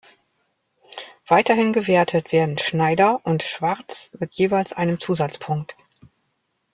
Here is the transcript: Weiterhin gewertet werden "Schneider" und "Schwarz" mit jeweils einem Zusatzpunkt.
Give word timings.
Weiterhin 1.27 1.73
gewertet 1.73 2.31
werden 2.31 2.57
"Schneider" 2.57 3.21
und 3.23 3.43
"Schwarz" 3.43 4.09
mit 4.17 4.33
jeweils 4.33 4.73
einem 4.73 4.99
Zusatzpunkt. 4.99 5.75